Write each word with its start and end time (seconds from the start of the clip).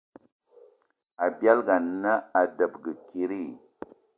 Abialga 1.25 1.73
ana 1.81 2.13
a 2.39 2.41
debege 2.55 2.93
kidi? 3.07 3.43